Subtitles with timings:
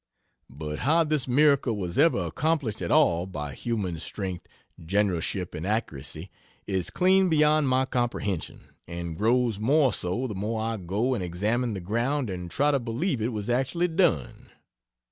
[0.49, 4.47] But how this miracle was ever accomplished at all, by human strength,
[4.83, 6.31] generalship and accuracy,
[6.65, 11.75] is clean beyond my comprehension and grows more so the more I go and examine
[11.75, 14.49] the ground and try to believe it was actually done.